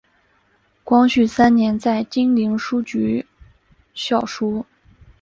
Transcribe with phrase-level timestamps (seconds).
[0.83, 3.27] 光绪三年在金陵书局
[3.93, 4.65] 校书。